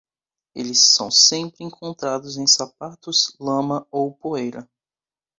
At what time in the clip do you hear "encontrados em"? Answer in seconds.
1.63-2.47